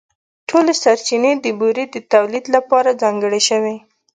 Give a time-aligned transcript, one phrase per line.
[0.49, 3.75] ټولې سرچینې د بورې د تولیدً لپاره ځانګړې شوې.